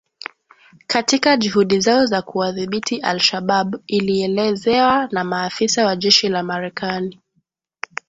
katika 0.87 1.37
juhudi 1.37 1.79
zao 1.79 2.05
za 2.05 2.21
kuwadhibiti 2.21 2.97
al-Shabaab 3.01 3.75
ilielezewa 3.87 5.07
na 5.11 5.23
maafisa 5.23 5.85
wa 5.85 5.95
jeshi 5.95 6.29
la 6.29 6.43
Marekani 6.43 7.19